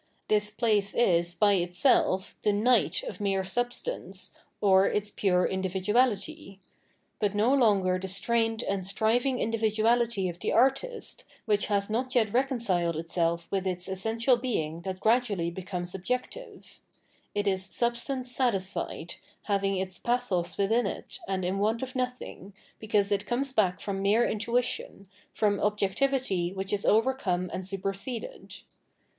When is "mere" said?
3.21-3.43, 24.01-24.27